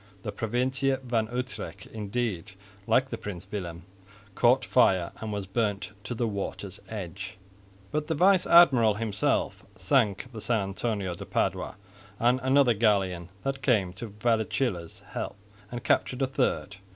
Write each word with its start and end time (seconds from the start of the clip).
The 0.23 0.31
Provintie 0.31 0.95
van 1.03 1.27
Utrecht 1.31 1.85
indeed, 1.85 2.53
like 2.87 3.09
the 3.11 3.19
Prins 3.19 3.47
Willem, 3.51 3.83
caught 4.33 4.65
fire 4.65 5.11
and 5.17 5.31
was 5.31 5.45
burnt 5.45 5.91
to 6.05 6.15
the 6.15 6.27
water's 6.27 6.79
edge; 6.89 7.37
but 7.91 8.07
the 8.07 8.15
vice 8.15 8.47
admiral 8.47 8.95
himself 8.95 9.63
sank 9.75 10.25
the 10.31 10.41
St 10.41 10.59
Antonio 10.59 11.13
de 11.13 11.27
Padua 11.27 11.75
and 12.19 12.39
another 12.41 12.73
galleon 12.73 13.29
that 13.43 13.61
came 13.61 13.93
to 13.93 14.07
Vallecilla's 14.19 15.03
help, 15.09 15.35
and 15.71 15.83
captured 15.83 16.23
a 16.23 16.25
third. 16.25 16.77